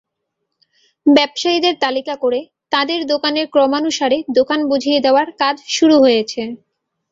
[1.05, 2.39] ব্যবসায়ীদের তালিকা করে
[2.71, 6.41] তাঁদের দোকানের ক্রমানুসারে দোকান বুঝিয়ে দেওয়ার কাজ শুরু হয়েছে।